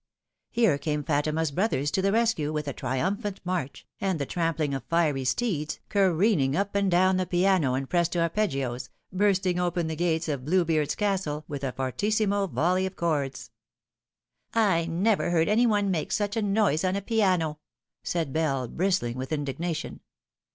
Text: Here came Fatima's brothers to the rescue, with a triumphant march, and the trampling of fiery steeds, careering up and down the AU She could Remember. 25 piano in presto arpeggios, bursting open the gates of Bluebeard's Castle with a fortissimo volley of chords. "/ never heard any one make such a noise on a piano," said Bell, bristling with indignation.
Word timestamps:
Here 0.49 0.79
came 0.79 1.03
Fatima's 1.03 1.51
brothers 1.51 1.91
to 1.91 2.01
the 2.01 2.11
rescue, 2.11 2.51
with 2.51 2.67
a 2.67 2.73
triumphant 2.73 3.39
march, 3.45 3.85
and 3.99 4.17
the 4.17 4.25
trampling 4.25 4.73
of 4.73 4.83
fiery 4.85 5.23
steeds, 5.25 5.79
careering 5.89 6.55
up 6.55 6.73
and 6.73 6.89
down 6.89 7.17
the 7.17 7.25
AU 7.25 7.25
She 7.25 7.29
could 7.29 7.35
Remember. 7.35 7.57
25 7.59 7.61
piano 7.61 7.75
in 7.75 7.85
presto 7.85 8.19
arpeggios, 8.21 8.89
bursting 9.13 9.59
open 9.59 9.85
the 9.85 9.95
gates 9.95 10.27
of 10.27 10.43
Bluebeard's 10.43 10.95
Castle 10.95 11.45
with 11.47 11.63
a 11.63 11.73
fortissimo 11.73 12.47
volley 12.47 12.87
of 12.87 12.95
chords. 12.95 13.51
"/ 14.55 14.55
never 14.55 15.29
heard 15.29 15.47
any 15.47 15.67
one 15.67 15.91
make 15.91 16.11
such 16.11 16.35
a 16.35 16.41
noise 16.41 16.83
on 16.83 16.95
a 16.95 17.01
piano," 17.03 17.59
said 18.01 18.33
Bell, 18.33 18.67
bristling 18.67 19.17
with 19.19 19.31
indignation. 19.31 19.99